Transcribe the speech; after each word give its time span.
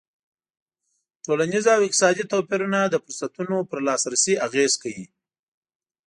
ټولنیز 1.25 1.65
او 1.73 1.79
اقتصادي 1.87 2.23
توپیرونه 2.31 2.79
د 2.87 2.95
فرصتونو 3.03 3.57
پر 3.69 3.79
لاسرسی 3.87 4.33
اغېز 4.47 4.71
کوي. 4.83 5.05